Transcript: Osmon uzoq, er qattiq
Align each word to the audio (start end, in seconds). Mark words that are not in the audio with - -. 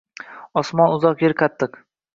Osmon 0.61 0.95
uzoq, 0.97 1.25
er 1.29 1.39
qattiq 1.45 1.83